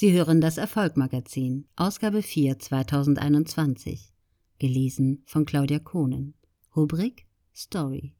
[0.00, 4.14] Sie hören das Erfolgmagazin, Ausgabe 4 2021.
[4.58, 6.32] Gelesen von Claudia Kohnen.
[6.74, 8.14] Rubrik Story.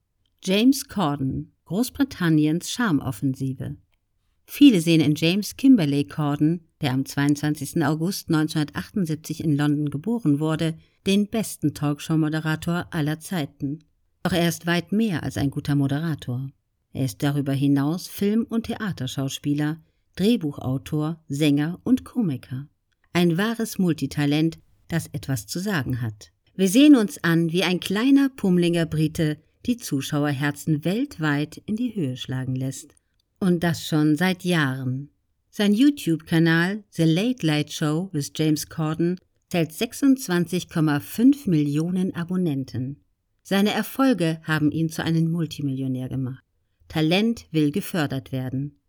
[0.44, 3.76] James Corden, Großbritanniens Charmoffensive.
[4.44, 7.82] Viele sehen in James Kimberley Corden, der am 22.
[7.82, 10.76] August 1978 in London geboren wurde,
[11.06, 13.78] den besten Talkshow-Moderator aller Zeiten.
[14.22, 16.50] Doch er ist weit mehr als ein guter Moderator.
[16.92, 19.80] Er ist darüber hinaus Film- und Theaterschauspieler,
[20.16, 22.68] Drehbuchautor, Sänger und Komiker.
[23.12, 24.58] Ein wahres Multitalent,
[24.88, 26.32] das etwas zu sagen hat.
[26.54, 32.16] Wir sehen uns an, wie ein kleiner, pummeliger Brite die Zuschauerherzen weltweit in die Höhe
[32.16, 32.94] schlagen lässt.
[33.38, 35.10] Und das schon seit Jahren.
[35.50, 43.02] Sein YouTube-Kanal The Late Late Show with James Corden zählt 26,5 Millionen Abonnenten.
[43.42, 46.44] Seine Erfolge haben ihn zu einem Multimillionär gemacht.
[46.88, 48.79] Talent will gefördert werden.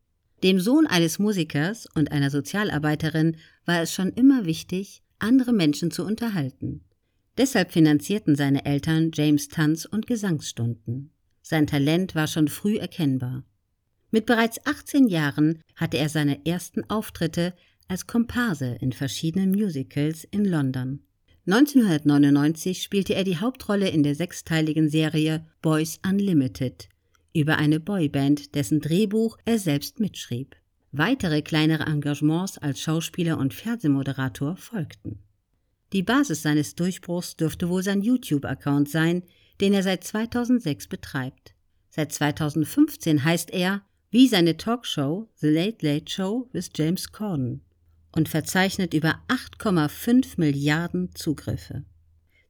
[0.43, 6.03] Dem Sohn eines Musikers und einer Sozialarbeiterin war es schon immer wichtig, andere Menschen zu
[6.03, 6.83] unterhalten.
[7.37, 11.11] Deshalb finanzierten seine Eltern James Tanz- und Gesangsstunden.
[11.43, 13.43] Sein Talent war schon früh erkennbar.
[14.09, 17.53] Mit bereits 18 Jahren hatte er seine ersten Auftritte
[17.87, 21.03] als Komparse in verschiedenen Musicals in London.
[21.45, 26.90] 1999 spielte er die Hauptrolle in der sechsteiligen Serie Boys Unlimited
[27.33, 30.55] über eine Boyband, dessen Drehbuch er selbst mitschrieb.
[30.91, 35.19] Weitere kleinere Engagements als Schauspieler und Fernsehmoderator folgten.
[35.93, 39.23] Die Basis seines Durchbruchs dürfte wohl sein YouTube-Account sein,
[39.59, 41.53] den er seit 2006 betreibt.
[41.89, 47.61] Seit 2015 heißt er, wie seine Talkshow The Late Late Show with James Corden
[48.11, 51.85] und verzeichnet über 8,5 Milliarden Zugriffe.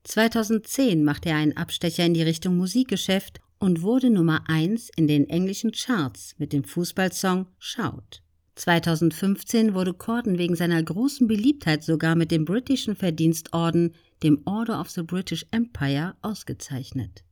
[0.03, 5.29] 2010 machte er einen Abstecher in die Richtung Musikgeschäft und wurde Nummer 1 in den
[5.29, 8.21] englischen Charts mit dem Fußballsong Shout.
[8.55, 14.89] 2015 wurde Corden wegen seiner großen Beliebtheit sogar mit dem britischen Verdienstorden, dem Order of
[14.89, 17.23] the British Empire, ausgezeichnet.